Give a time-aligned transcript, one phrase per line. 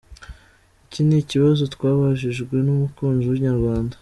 [0.85, 3.95] Iki ni ikibazo twabajijwe n’umukunzi wa inyarwanda.